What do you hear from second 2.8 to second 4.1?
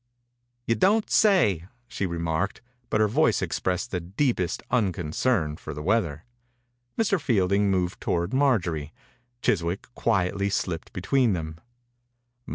but her voice expressed the